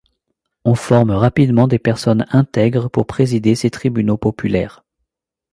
[0.65, 4.83] On forme rapidement des personnes intègres pour présider ces tribunaux populaires.